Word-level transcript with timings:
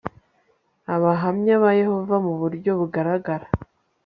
abahamya 0.95 1.55
ba 1.63 1.71
yehova 1.81 2.15
mu 2.25 2.33
buryo 2.41 2.71
bugaragara 2.79 3.45